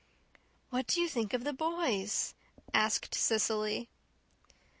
"What 0.71 0.87
do 0.87 0.99
you 0.99 1.07
think 1.07 1.31
of 1.31 1.43
the 1.43 1.53
boys?" 1.53 2.33
asked 2.73 3.13
Cecily. 3.13 3.87